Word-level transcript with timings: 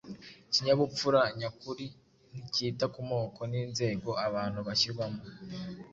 Ikinyabupfura 0.47 1.19
nyakuri 1.39 1.85
nticyita 2.33 2.85
ku 2.93 3.01
moko 3.09 3.41
n’inzego 3.51 4.09
abantu 4.27 4.59
bashyirwamo. 4.67 5.21